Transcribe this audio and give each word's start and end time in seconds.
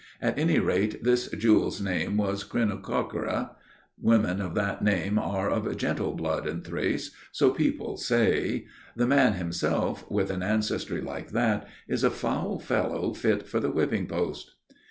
At 0.19 0.39
any 0.39 0.57
rate 0.57 1.03
this 1.03 1.27
jewel's 1.27 1.79
name 1.79 2.17
was 2.17 2.43
Krinokoraka. 2.43 3.51
Women 3.99 4.41
of 4.41 4.55
that 4.55 4.83
name 4.83 5.19
are 5.19 5.47
of 5.47 5.77
gentle 5.77 6.13
blood 6.15 6.47
in 6.47 6.63
Thrace, 6.63 7.11
so 7.31 7.51
people 7.51 7.97
say! 7.97 8.65
The 8.95 9.05
man 9.05 9.33
himself, 9.33 10.09
with 10.09 10.31
an 10.31 10.41
ancestry 10.41 11.01
like 11.01 11.33
that, 11.33 11.67
is 11.87 12.03
a 12.03 12.09
foul 12.09 12.57
fellow 12.57 13.13
fit 13.13 13.47
for 13.47 13.59
the 13.59 13.69
whipping 13.69 14.07
post." 14.07 14.55